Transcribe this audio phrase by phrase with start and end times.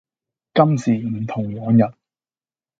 [0.55, 1.81] 今時唔同往日